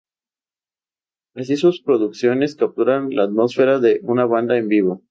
[1.35, 4.99] Así sus producciones capturan la atmósfera de una banda en vivo.